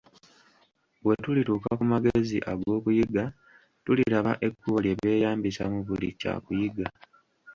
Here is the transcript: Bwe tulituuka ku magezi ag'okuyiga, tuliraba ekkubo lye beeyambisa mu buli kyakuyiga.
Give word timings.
Bwe 1.03 1.15
tulituuka 1.23 1.69
ku 1.77 1.83
magezi 1.91 2.37
ag'okuyiga, 2.51 3.23
tuliraba 3.83 4.33
ekkubo 4.47 4.77
lye 4.85 4.93
beeyambisa 5.01 5.63
mu 5.73 5.79
buli 5.87 6.09
kyakuyiga. 6.19 6.87